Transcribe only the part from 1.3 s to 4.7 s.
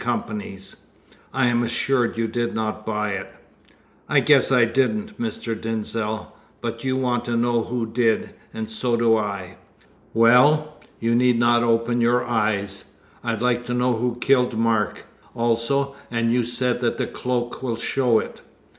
I am assured you did not buy it." "I guess I